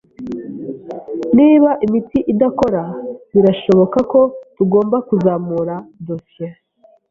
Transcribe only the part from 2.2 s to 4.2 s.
idakora, birashoboka